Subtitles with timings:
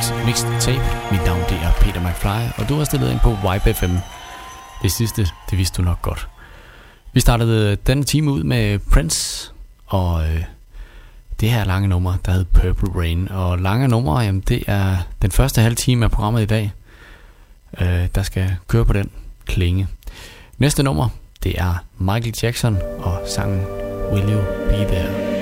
[0.00, 1.12] Pop Mix Mixed Tape.
[1.12, 3.72] Mit navn det er Peter McFly, og du har stillet ind på YBFM.
[3.72, 3.96] FM.
[4.82, 6.28] Det sidste, det vidste du nok godt.
[7.12, 9.52] Vi startede denne time ud med Prince,
[9.86, 10.44] og øh,
[11.40, 13.28] det her lange nummer, der hed Purple Rain.
[13.30, 16.72] Og lange numre, jamen det er den første halve time af programmet i dag,
[17.80, 19.10] øh, der skal køre på den
[19.46, 19.88] klinge.
[20.58, 21.08] Næste nummer,
[21.42, 23.64] det er Michael Jackson og sangen
[24.12, 25.39] Will You Be There.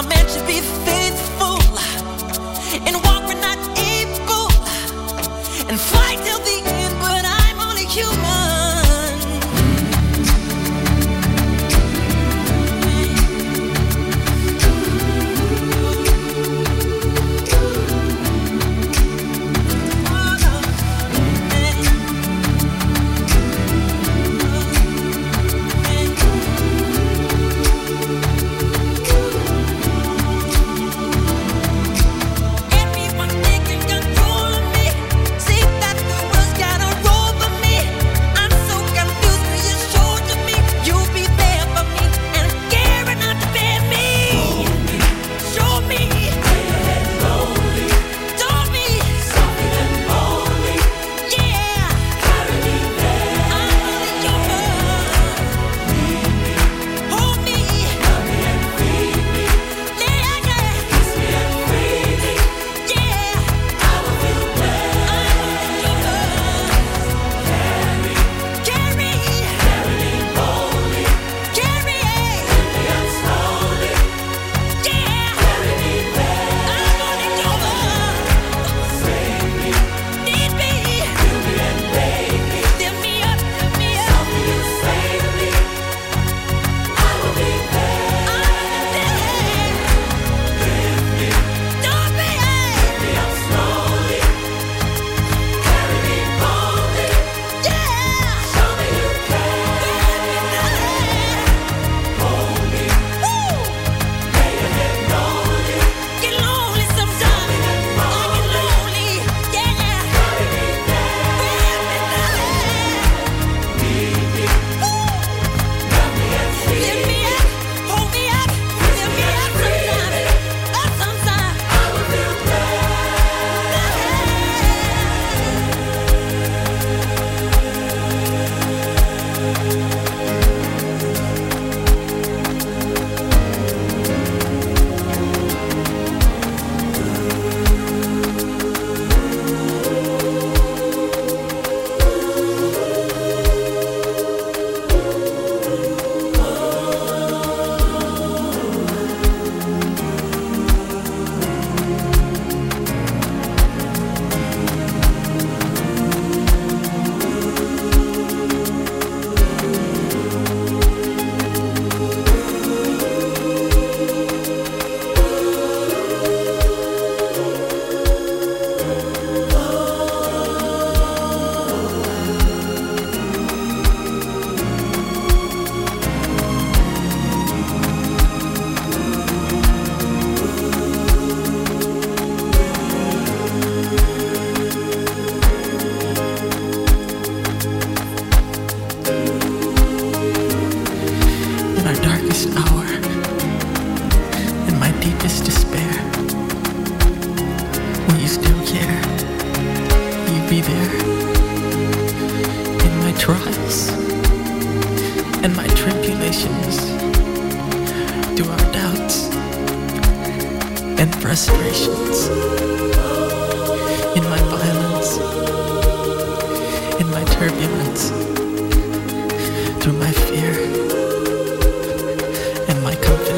[0.00, 1.60] A man should be faithful
[2.86, 3.28] and walk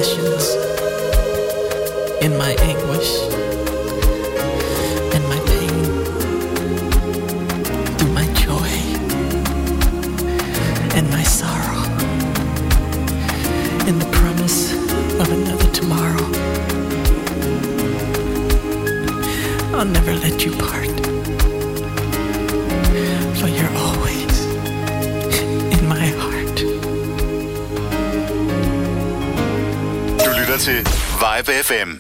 [0.03, 0.57] confessions,
[2.23, 3.52] in my anguish.
[31.63, 31.92] FM.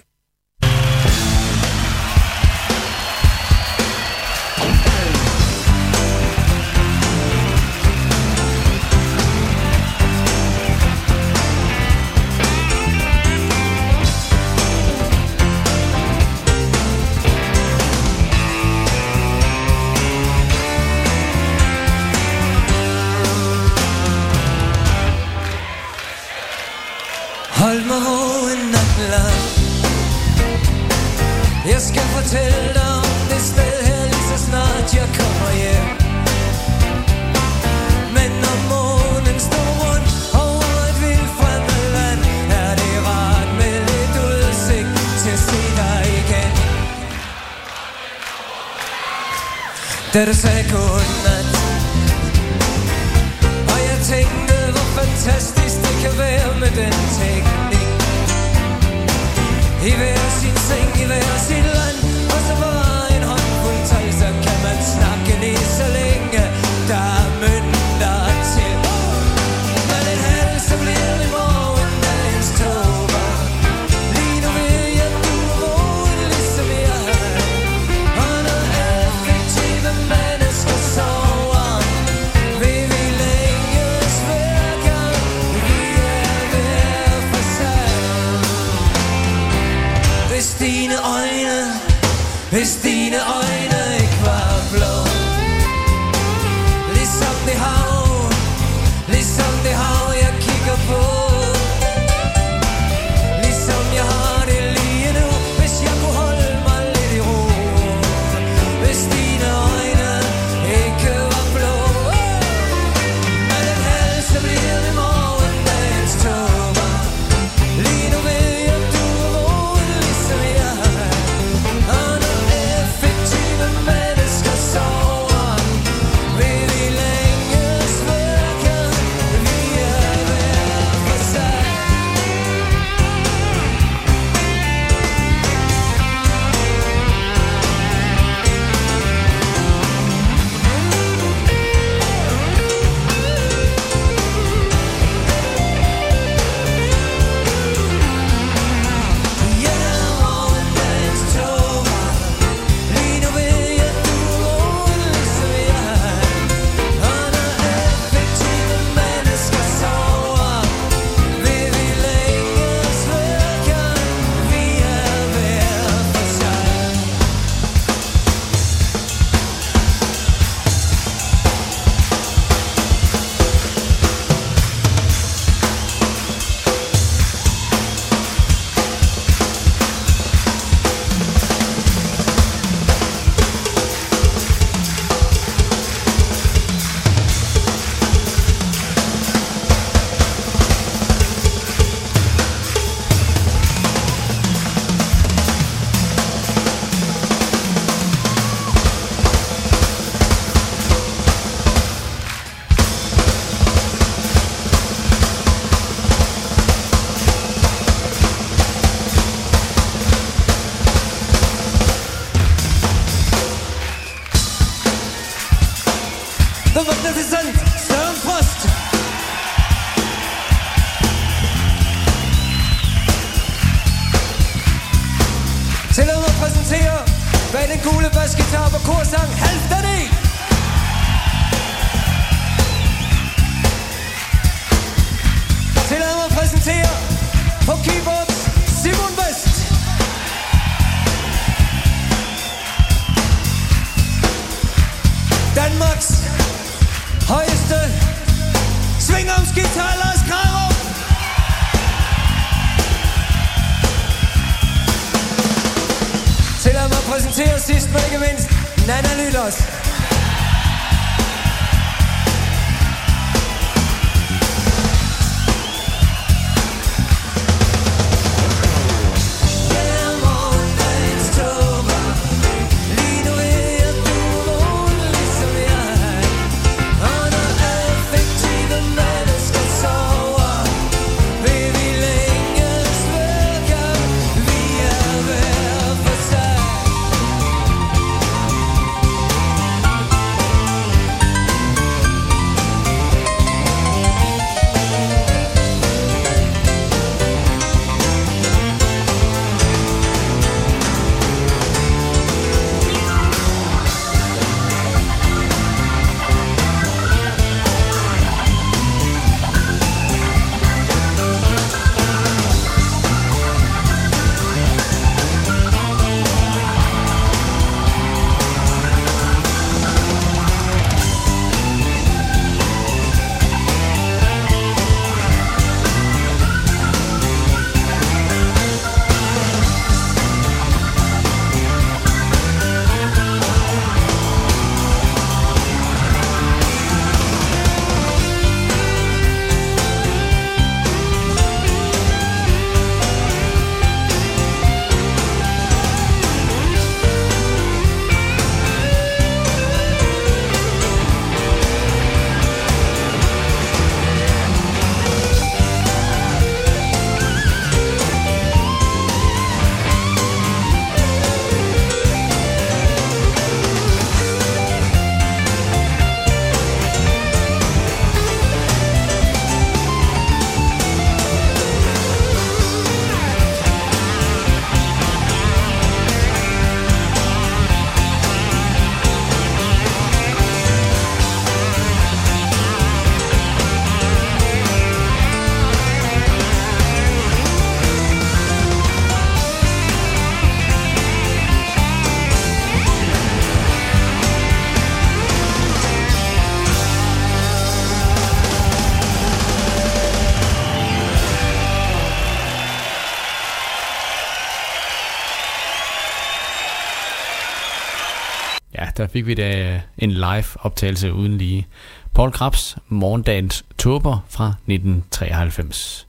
[409.12, 411.66] fik vi da øh, en live optagelse uden lige.
[412.14, 416.06] Paul Krabs, Morgendagens Turber fra 1993.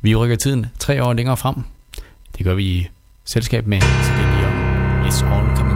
[0.00, 1.54] Vi rykker tiden tre år længere frem.
[2.38, 2.88] Det gør vi i
[3.24, 4.52] selskab med Celine Dion.
[5.06, 5.71] It's all coming.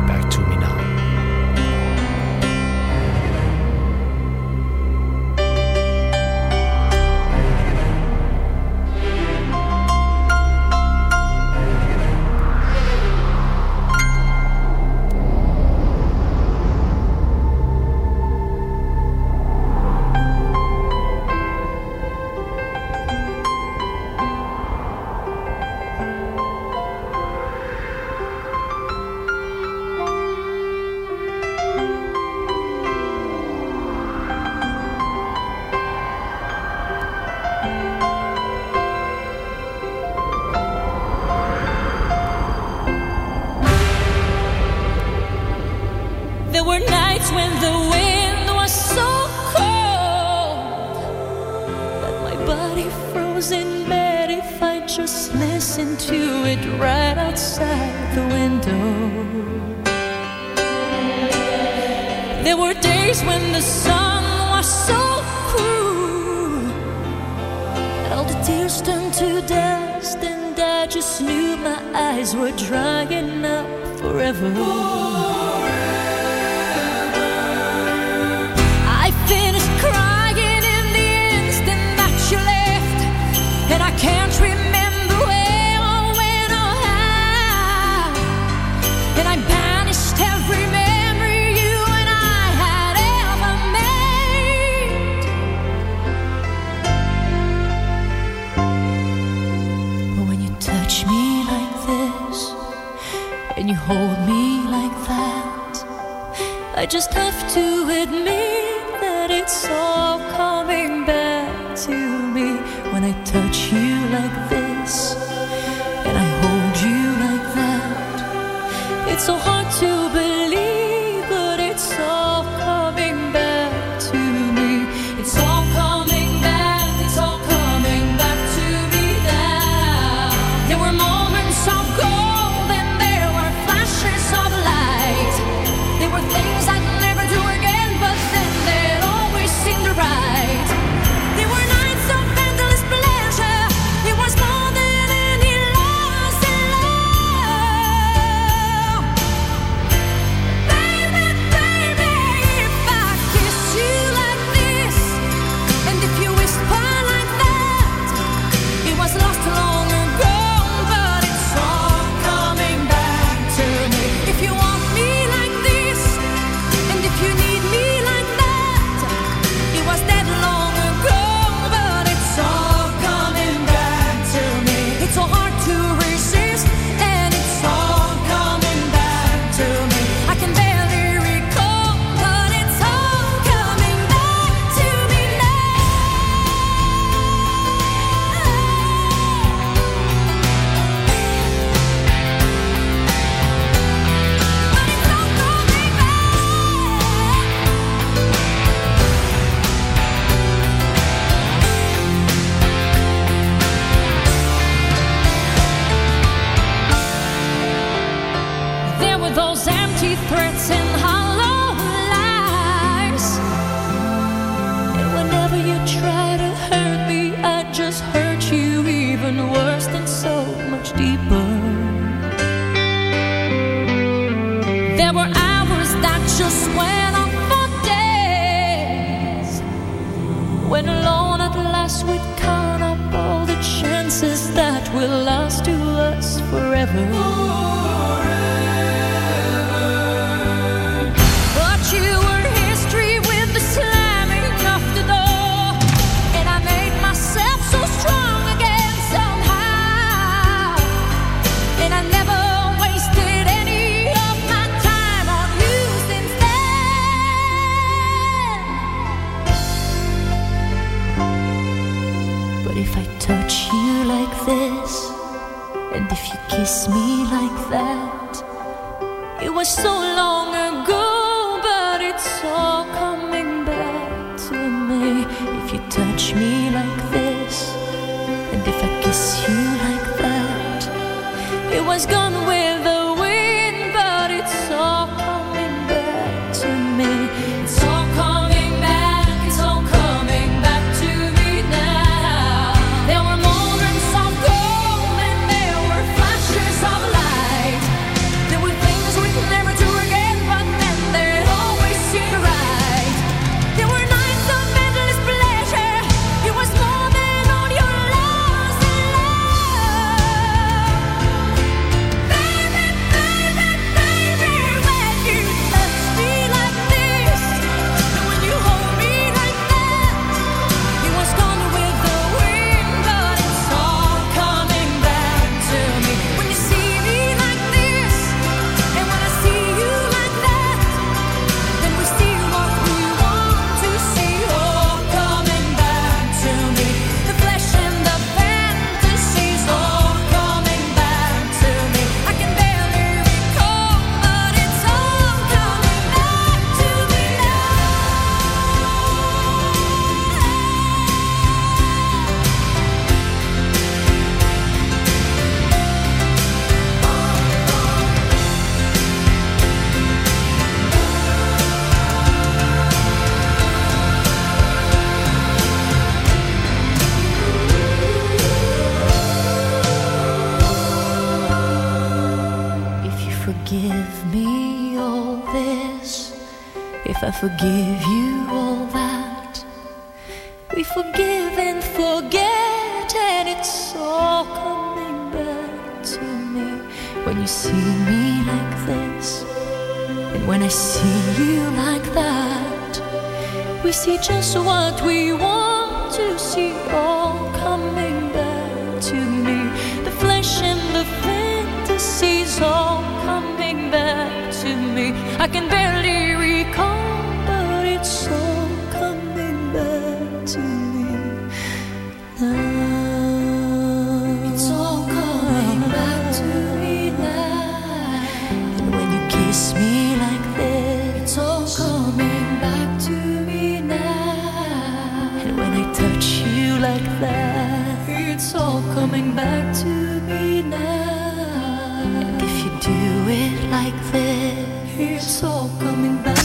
[433.84, 435.40] like this.
[435.80, 436.36] Coming back.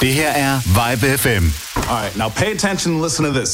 [0.00, 1.44] Det her er Vibe FM.
[1.90, 3.52] Alright, now pay attention and listen to this.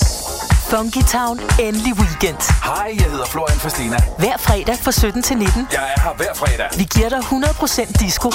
[0.71, 2.37] Funky Town, endelig weekend.
[2.65, 3.97] Hej, jeg hedder Florian Fastina.
[4.19, 5.69] Hver fredag fra 17 til 19.
[5.73, 6.69] Jeg er her hver fredag.
[6.79, 8.29] Vi giver dig 100% disco.
[8.29, 8.35] Oh.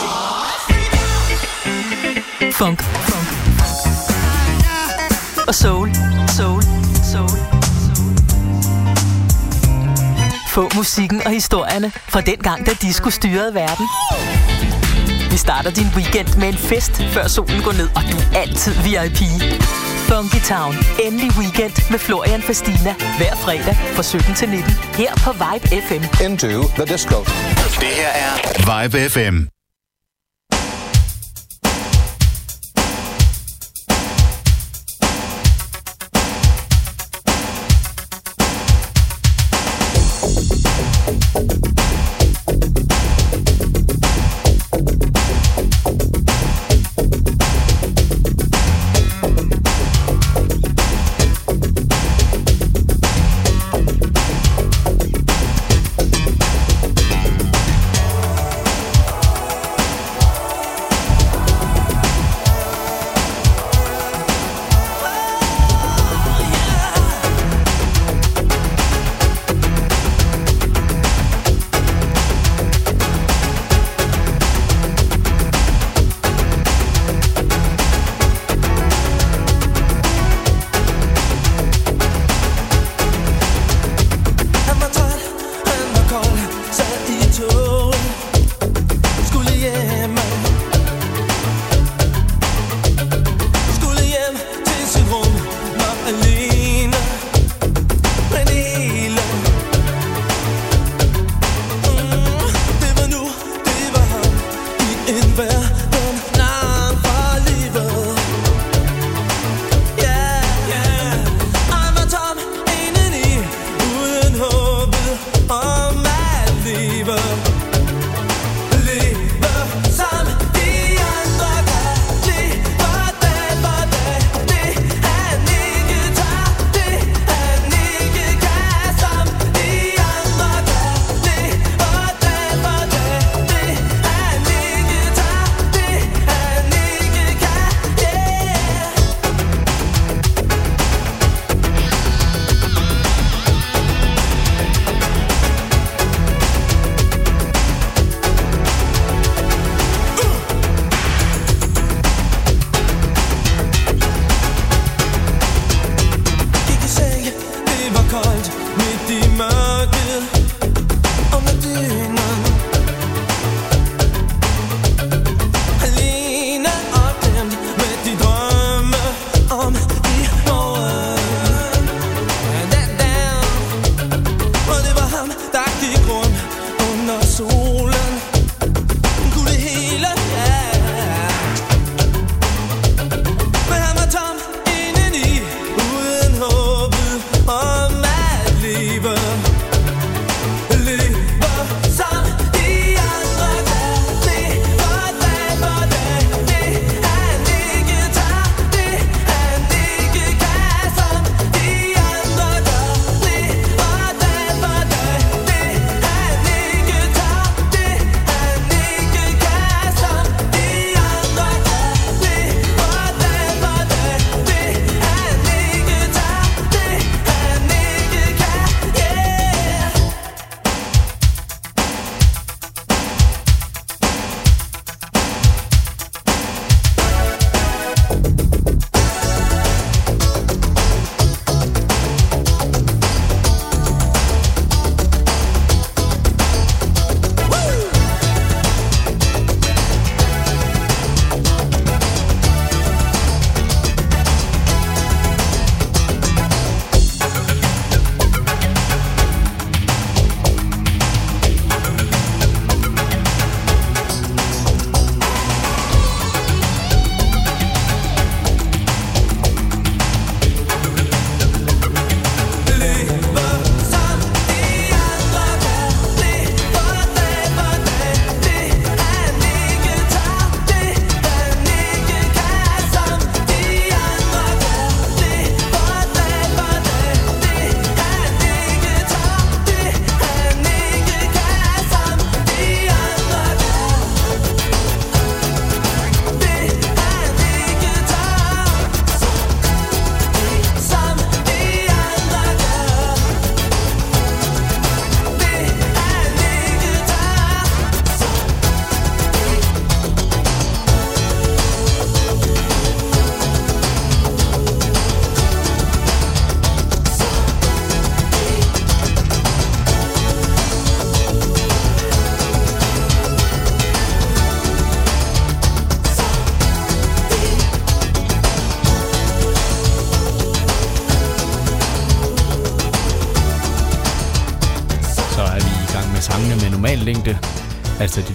[2.52, 2.82] Funk.
[2.82, 3.28] Funk.
[5.48, 5.96] Og soul.
[6.38, 6.64] Soul.
[7.12, 7.30] Soul.
[10.50, 13.86] Få musikken og historierne fra dengang, da disco styrede verden.
[15.38, 19.21] Starter din weekend med en fest, før solen går ned, og du er altid VIP.
[20.10, 20.76] Funky Town.
[21.06, 22.93] Endelig weekend med Florian Fastina.
[23.17, 24.71] Hver fredag fra 17 til 19.
[25.02, 26.04] Her på Vibe FM.
[26.26, 26.47] Into
[26.78, 27.17] the disco.
[27.82, 28.32] Det her er
[28.69, 29.57] Vibe FM.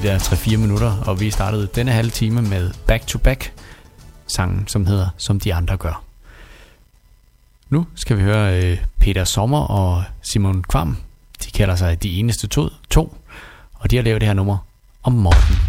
[0.02, 3.52] der 3-4 minutter, og vi startede denne halve time med Back to Back
[4.26, 6.02] sangen, som hedder Som de andre gør.
[7.68, 10.96] Nu skal vi høre øh, Peter Sommer og Simon Kvam.
[11.44, 13.16] De kalder sig De Eneste To, to
[13.74, 14.58] og de har lavet det her nummer
[15.02, 15.61] om morgenen.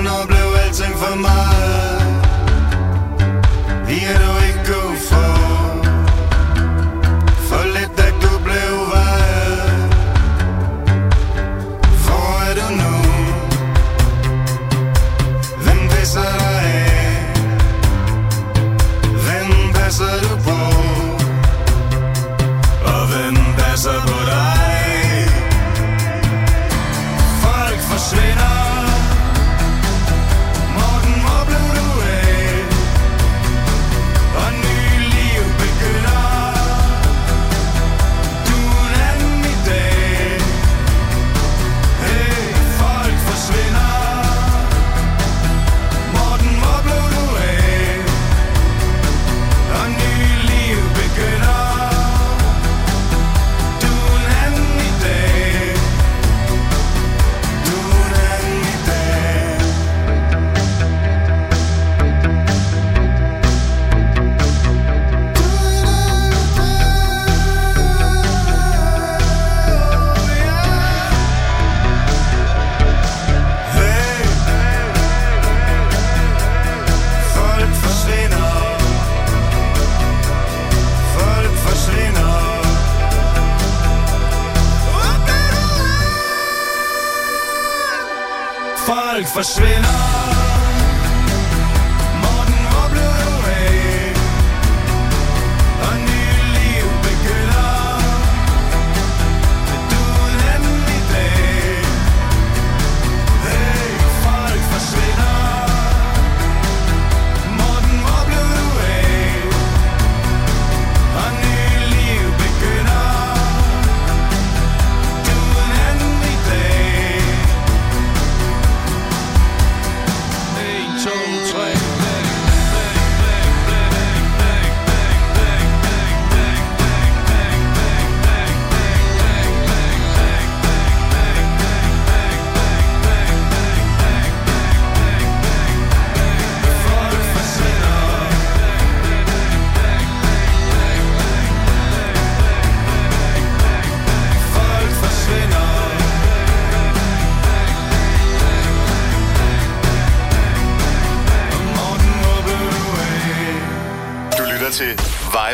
[0.00, 2.00] Corona blev alting for meget.
[3.86, 4.29] Vi er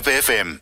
[0.07, 0.56] TAB FM.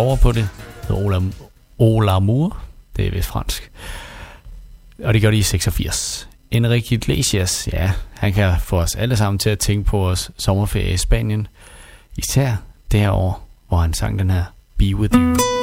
[0.00, 0.48] cover på det.
[0.82, 1.20] Det Ola,
[1.78, 2.50] Ola Moore.
[2.96, 3.70] Det er vist fransk.
[5.04, 6.28] Og det gjorde de i 86.
[6.50, 10.92] Enrique Iglesias, ja, han kan få os alle sammen til at tænke på vores sommerferie
[10.92, 11.46] i Spanien.
[12.16, 12.56] Især
[12.92, 14.44] det her år, hvor han sang den her
[14.78, 15.59] Be With You.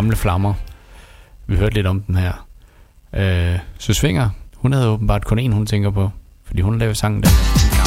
[0.00, 0.54] gamle flammer.
[1.46, 2.46] Vi hørte lidt om den her.
[3.14, 6.10] Øh, Søsvinger, hun havde åbenbart kun én, hun tænker på,
[6.44, 7.79] fordi hun lavede sangen der.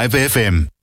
[0.00, 0.79] Live FM.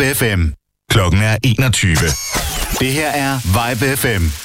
[0.00, 0.44] Vibe FM.
[0.90, 1.94] Klokken er 21.
[2.80, 4.39] Det her er Vibe FM.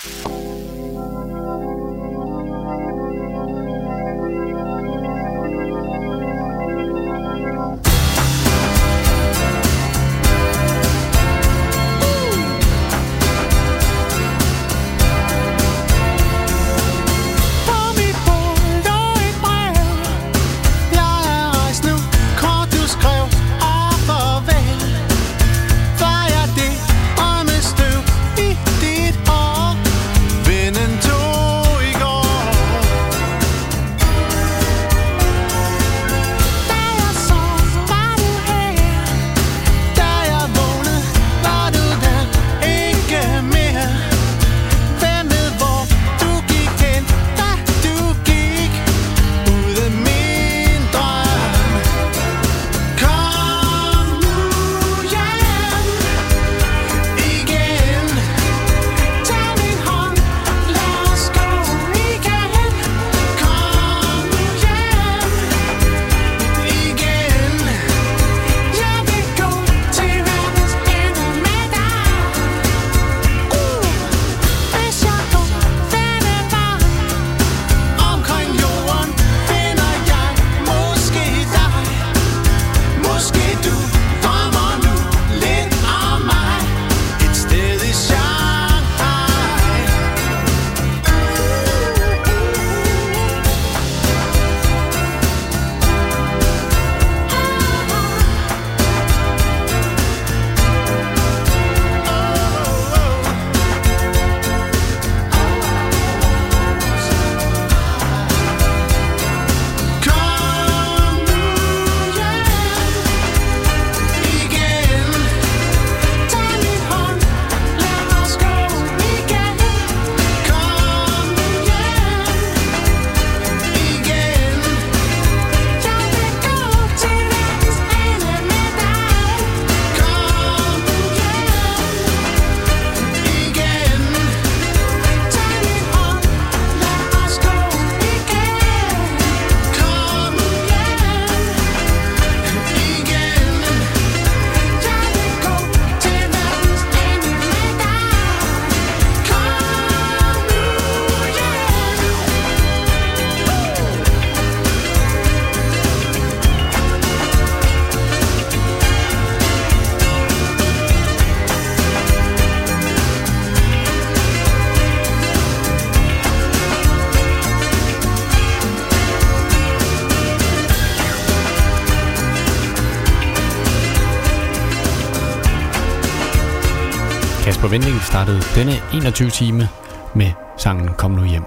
[177.65, 179.69] forventning startede denne 21 time
[180.15, 181.45] med sangen Kom nu hjem.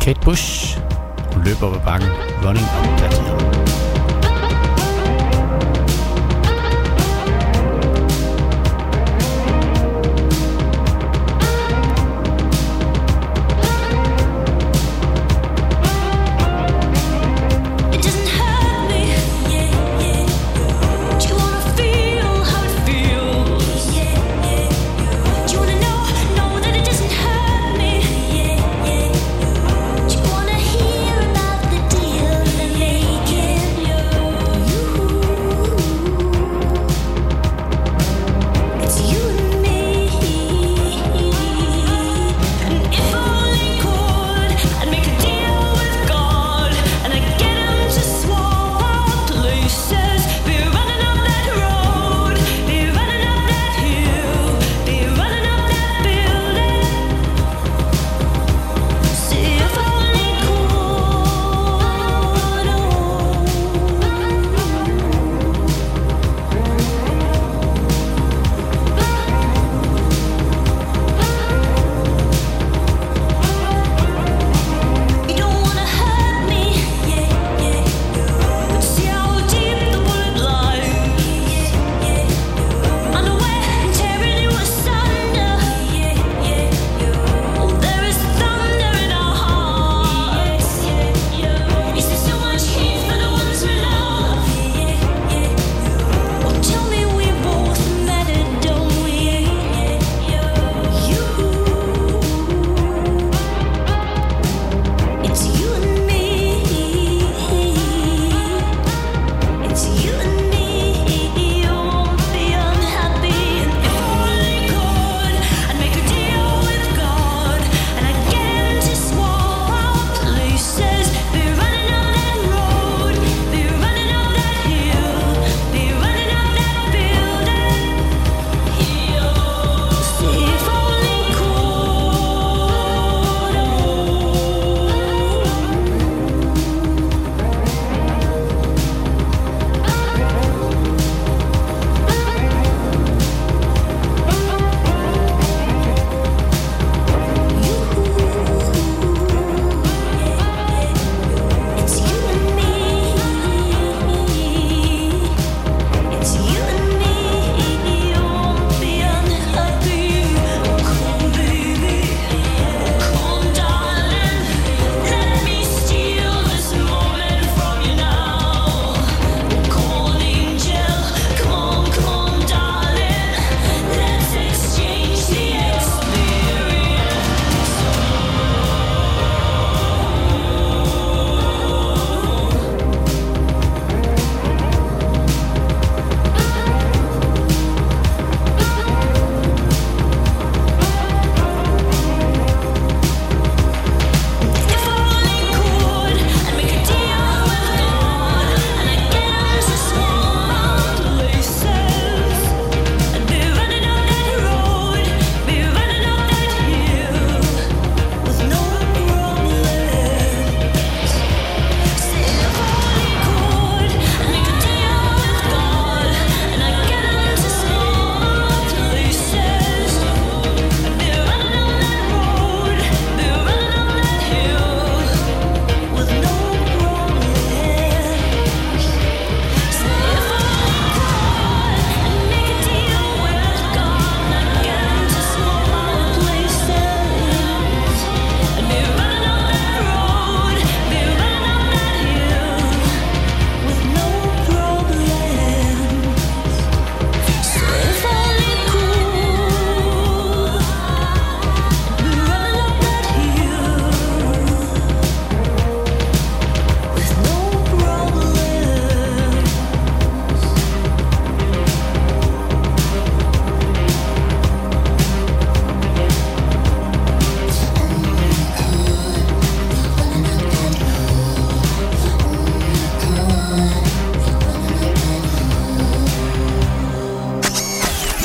[0.00, 0.78] Kate Bush,
[1.32, 2.08] hun løber op ad bakken,
[2.44, 3.91] running up that hill.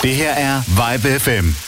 [0.07, 1.66] Det her er Vibe FM.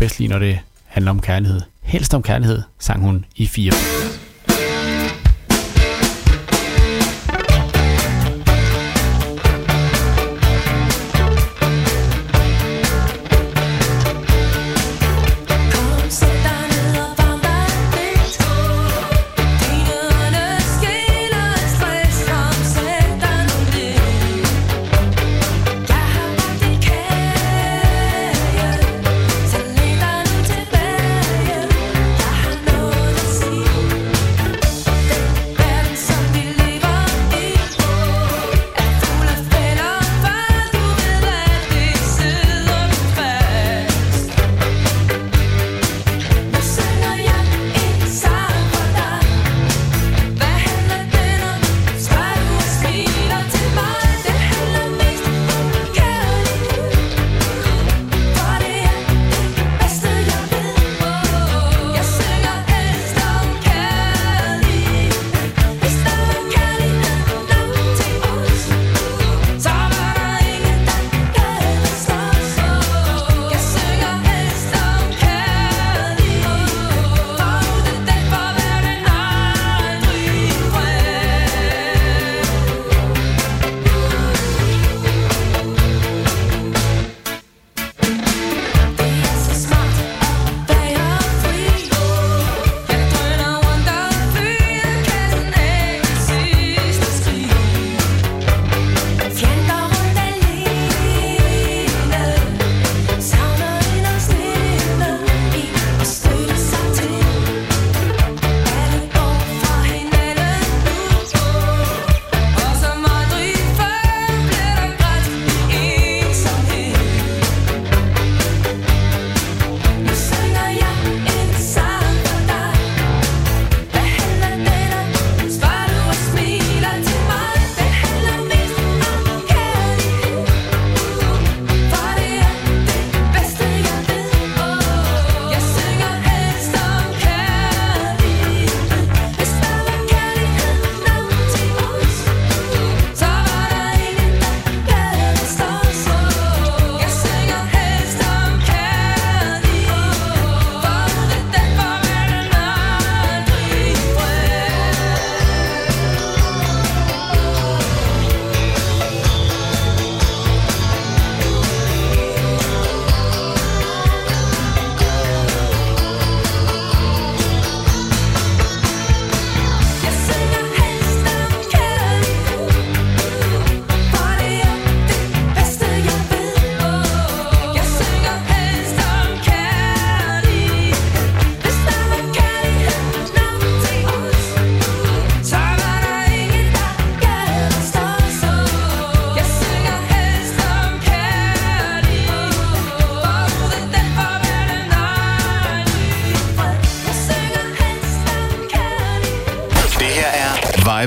[0.00, 1.60] bedst lide, når det handler om kærlighed.
[1.82, 3.72] Helst om kærlighed, sang hun i fire.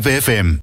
[0.03, 0.62] FFM.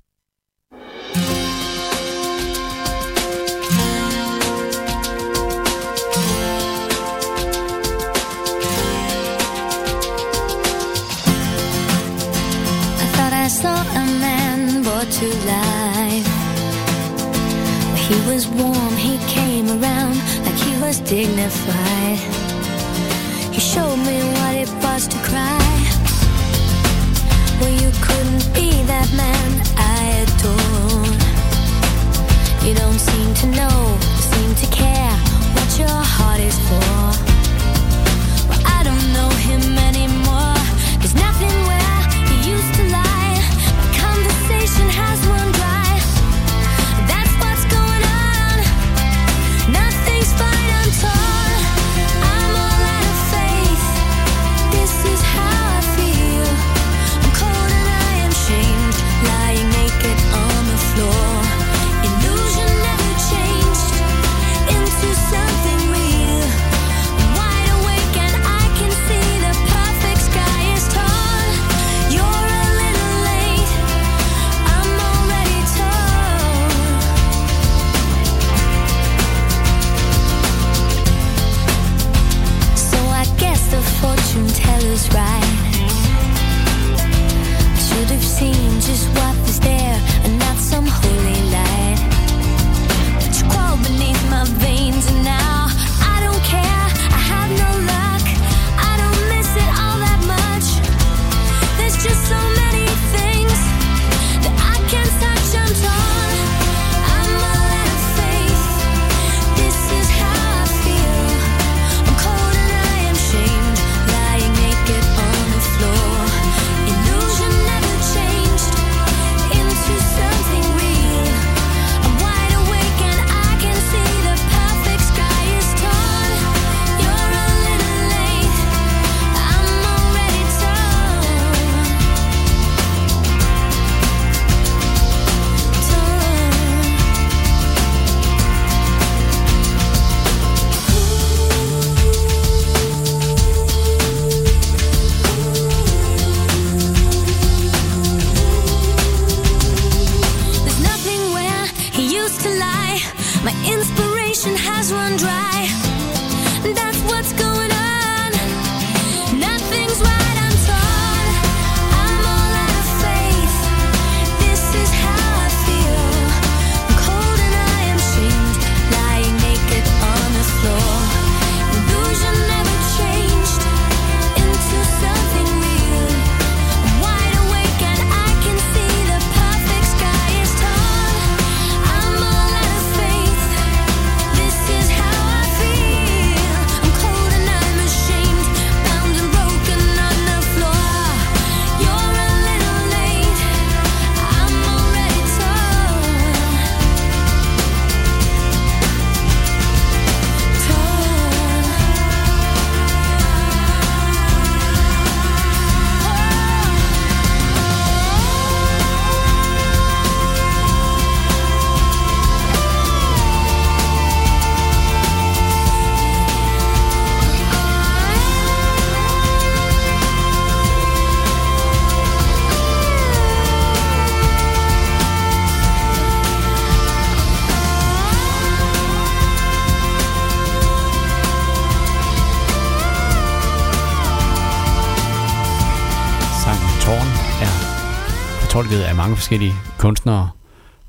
[239.20, 240.30] forskellige kunstnere,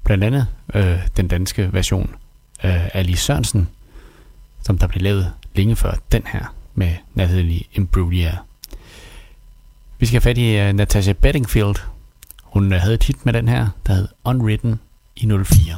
[0.04, 2.16] blandt andet øh, den danske version
[2.60, 3.70] af Ali Sørensen,
[4.64, 8.38] som der blev lavet længe før den her med Natalie Imbruglia.
[10.00, 11.76] Vi skal have fat i uh, Natasha Bedingfield.
[12.44, 14.80] Hun øh, havde et hit med den her, der hed Unwritten
[15.16, 15.78] i 04.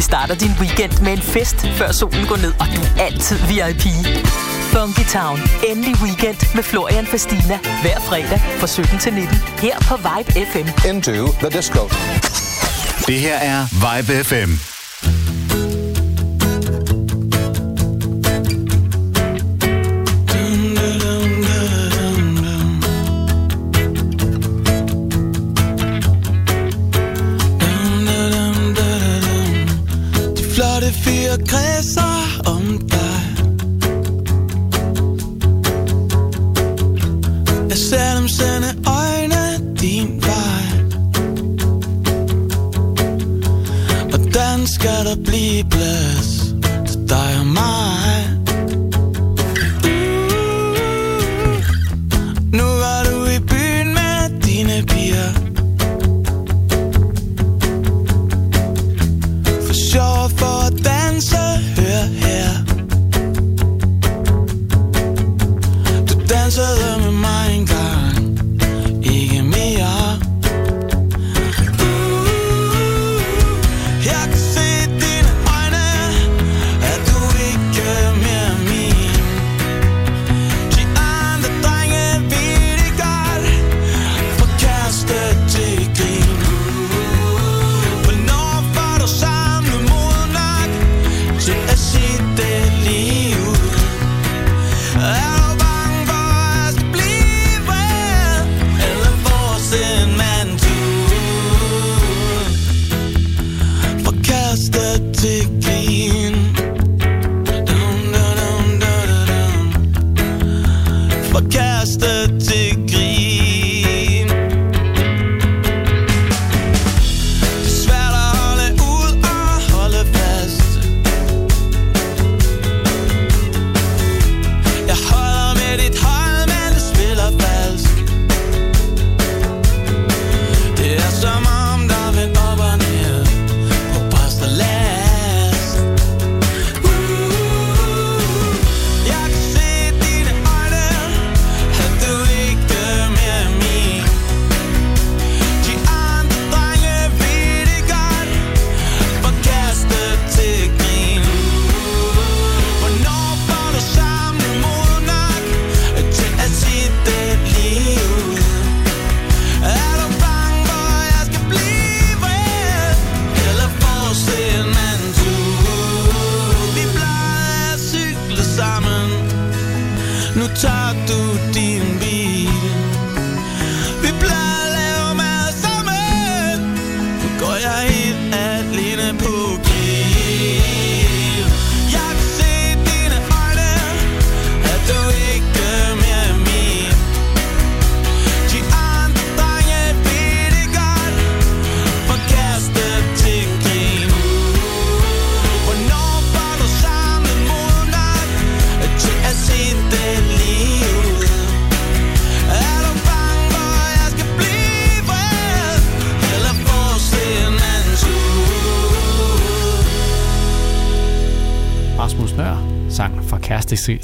[0.00, 3.36] Vi starter din weekend med en fest, før solen går ned, og du er altid
[3.48, 3.84] VIP.
[4.72, 5.40] Funky Town.
[5.68, 7.58] Endelig weekend med Florian Fastina.
[7.82, 9.36] Hver fredag fra 17 til 19.
[9.58, 10.88] Her på Vibe FM.
[10.88, 11.82] Into the disco.
[13.06, 14.79] Det her er Vibe FM.
[31.50, 32.09] Caressa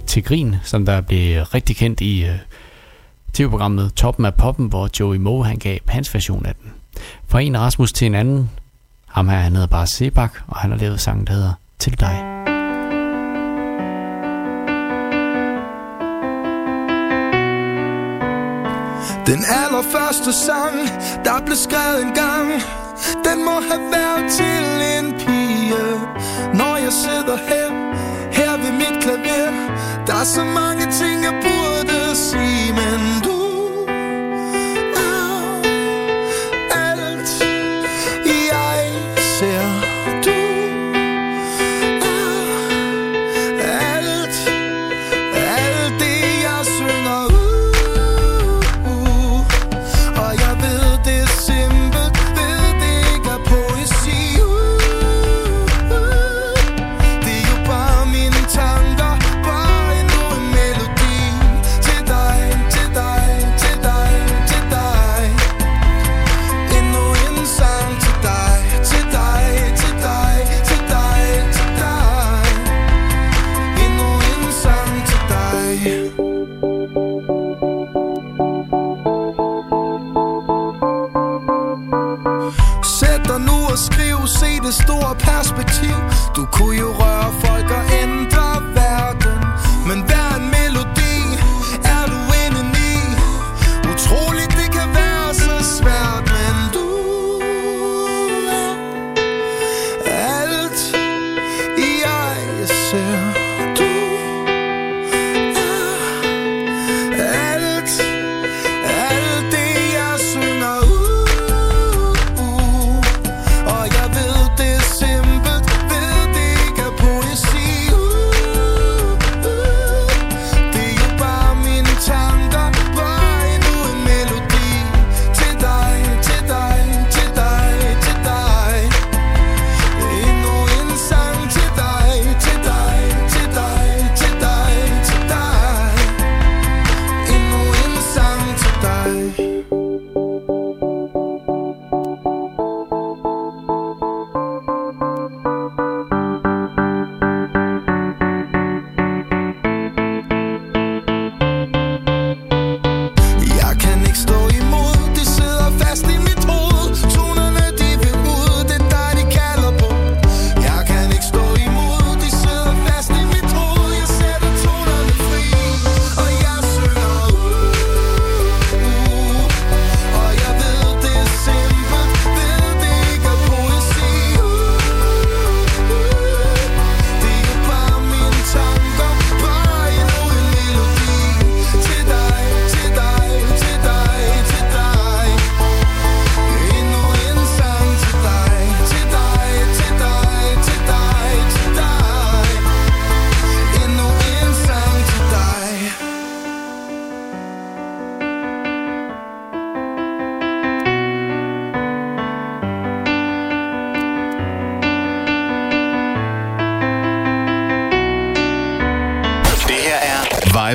[0.06, 2.38] til, grin, som der blev rigtig kendt i øh,
[3.32, 6.72] tv-programmet Toppen af Poppen, hvor Joey Moe han gav hans version af den.
[7.28, 8.50] Fra en Rasmus til en anden.
[9.06, 12.36] Ham her, han hedder bare Sebak, og han har lavet sangen, der hedder Til dig.
[19.26, 20.74] Den allerførste sang,
[21.24, 22.48] der blev skrevet en gang
[23.26, 25.84] Den må have været til en pige
[26.54, 27.86] Når jeg sidder her
[28.36, 29.50] her ved mit klaver
[30.06, 32.65] Der er så mange ting jeg burde sige.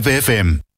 [0.02, 0.70] Live FM.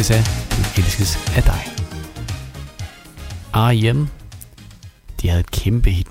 [0.00, 1.62] elskes af, du elskes af dig.
[3.54, 4.06] R.E.M.
[5.22, 6.09] De havde et kæmpe hit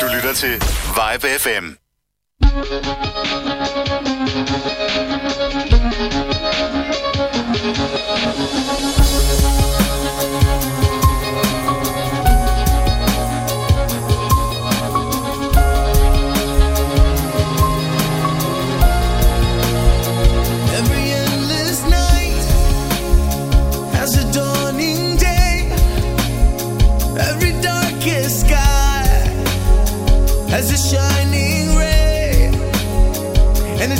[0.00, 0.54] Du lytter til
[0.94, 1.76] Vibe FM.
[8.80, 9.07] Thank you.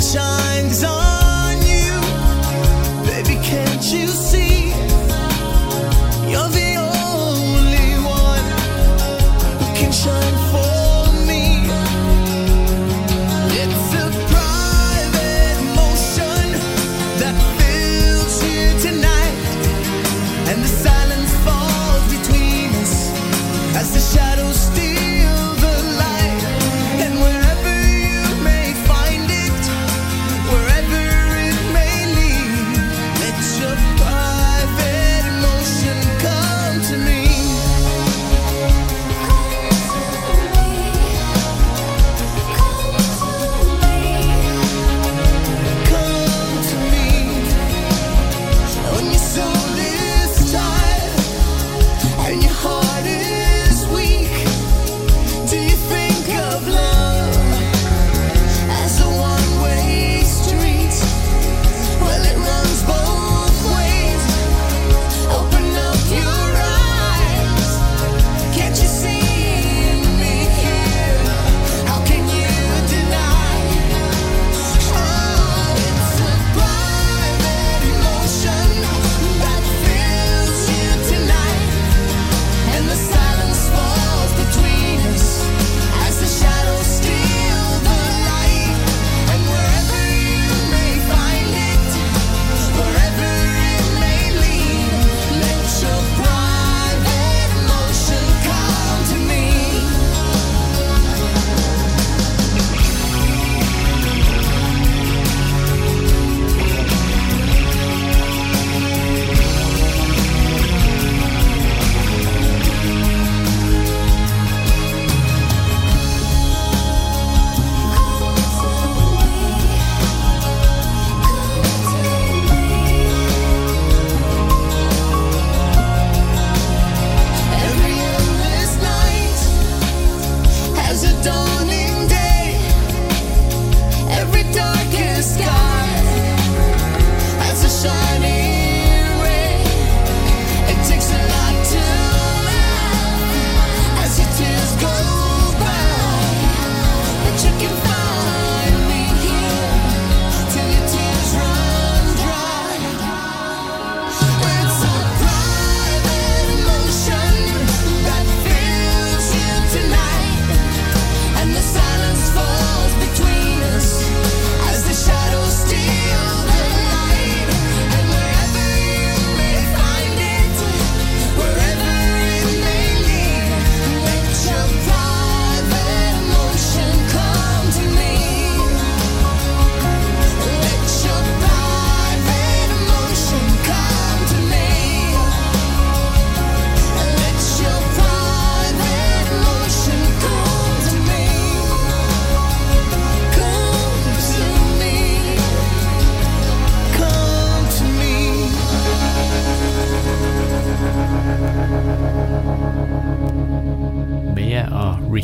[0.01, 0.98] shines on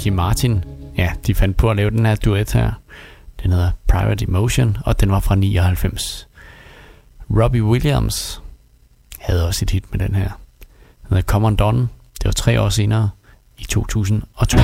[0.06, 0.64] Ricky Martin.
[0.98, 2.72] Ja, de fandt på at lave den her duet her.
[3.44, 6.28] Den hedder Private Emotion, og den var fra 99.
[7.30, 8.42] Robbie Williams
[9.20, 10.30] havde også et hit med den her.
[11.02, 11.78] Den hedder Come On Don.
[12.14, 13.10] Det var tre år senere,
[13.58, 14.58] i 2002.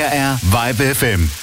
[0.00, 1.39] MDR Vibe FM.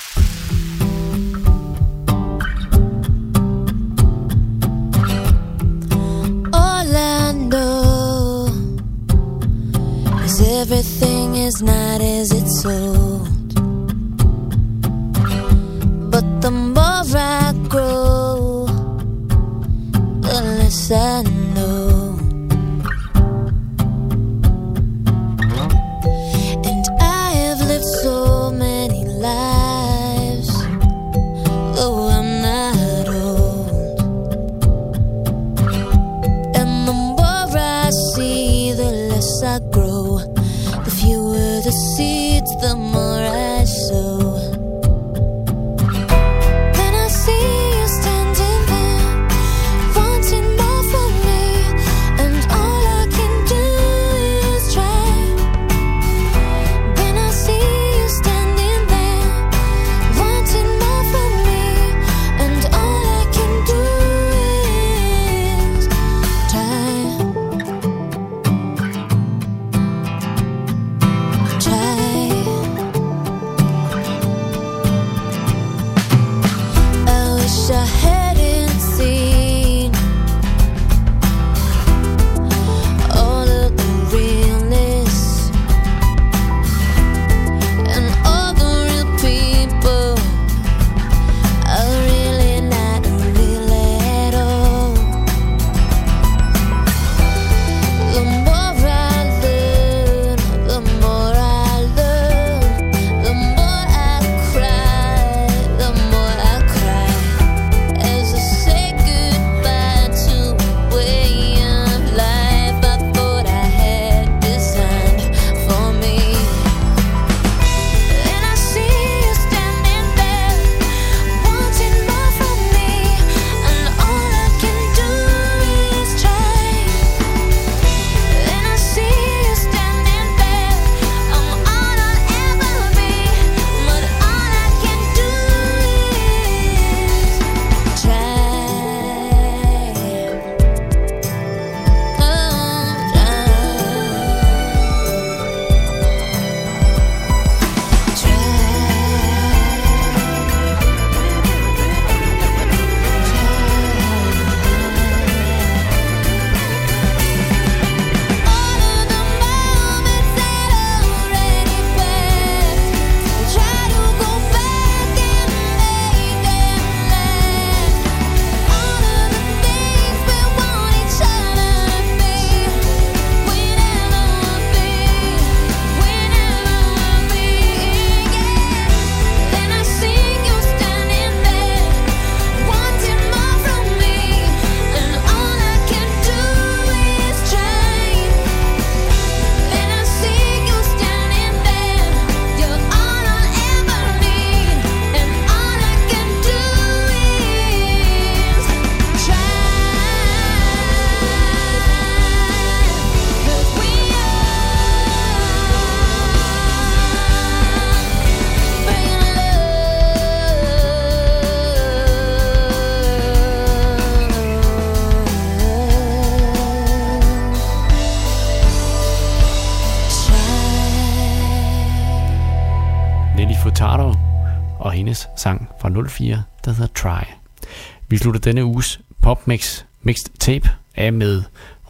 [228.18, 231.44] Vi slutter denne uges popmix mixed tape af med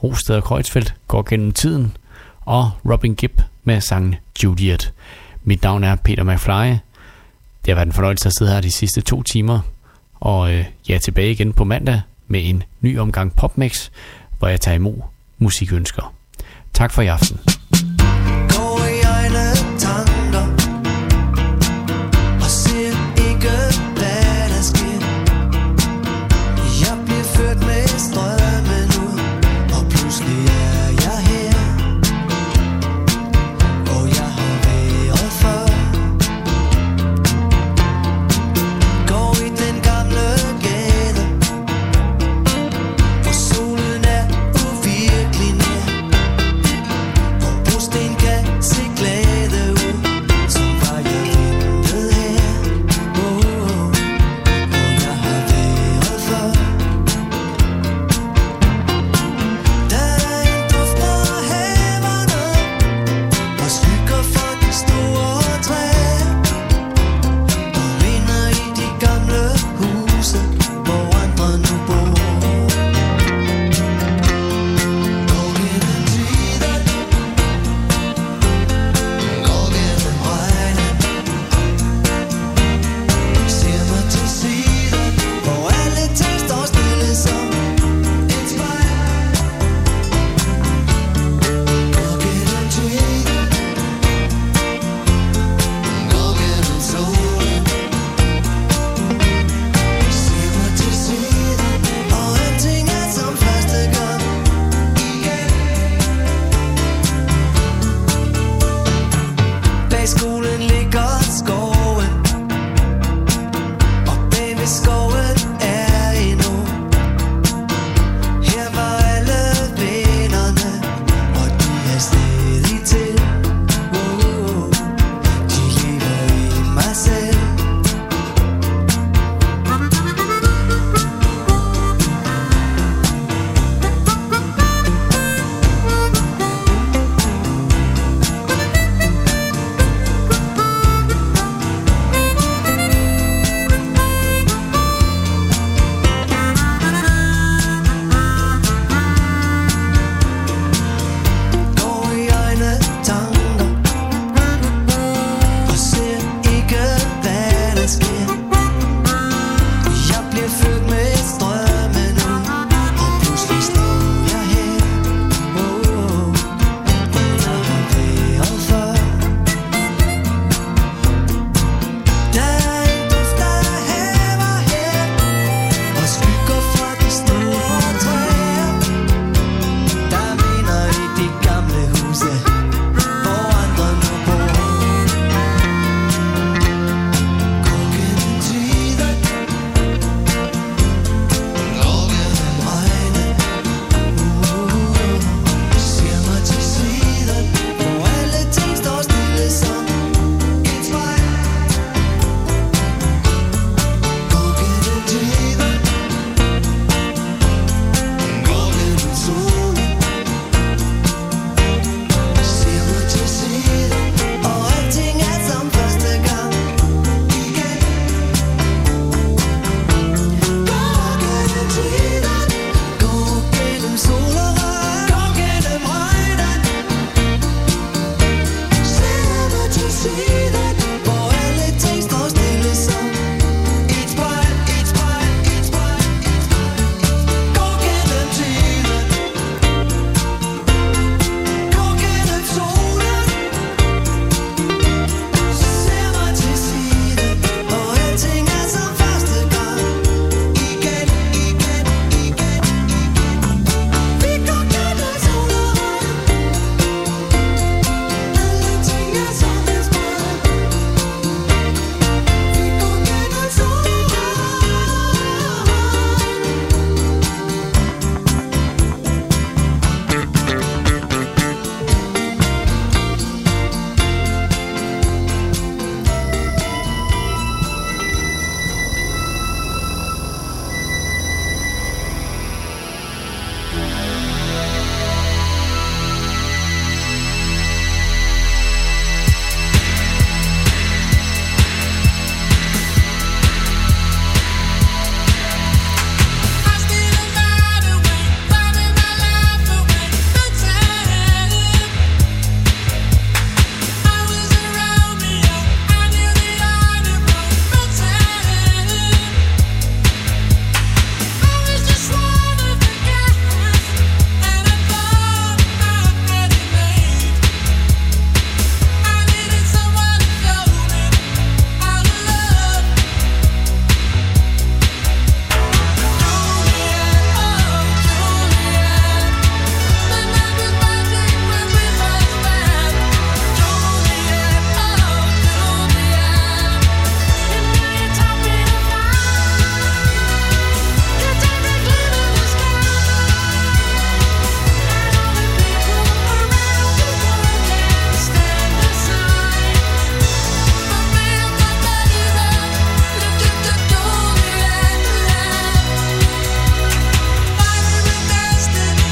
[0.04, 1.98] Rosted og Kreuzfeldt går gennem tiden
[2.42, 4.94] og Robin Gibb med sangen Juliet.
[5.44, 6.70] Mit navn er Peter McFly.
[6.72, 9.60] Det har været en fornøjelse at sidde her de sidste to timer,
[10.20, 13.90] og øh, jeg er tilbage igen på mandag med en ny omgang popmix,
[14.40, 14.98] hvor jeg tager imod
[15.38, 16.14] musikønsker.
[16.74, 17.57] Tak for i aften.